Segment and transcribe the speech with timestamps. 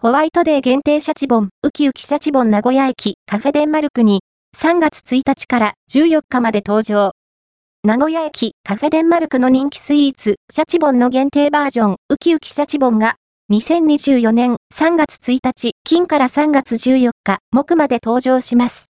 [0.00, 4.20] ホワイトデー限定シャチボン、ウキウキシャチボン名古屋駅カフェデンマルクに
[4.56, 7.10] 3月1日から14日まで登場。
[7.82, 13.16] 名古屋駅カフェデンマルクの人気スイーツ、シャチボンの限定バージョン、ウキウキシャチボンが、
[13.50, 18.86] 2024年3月1日、金から3月14日、木まで登場します。